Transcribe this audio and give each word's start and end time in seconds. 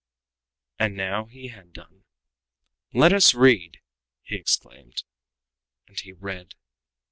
And 0.79 0.97
now 0.97 1.25
he 1.25 1.49
had 1.49 1.73
done. 1.73 2.05
"Let 2.91 3.13
us 3.13 3.35
read!" 3.35 3.81
he 4.23 4.35
exclaimed. 4.35 5.03
And 5.87 5.99
he 5.99 6.11
read. 6.11 6.55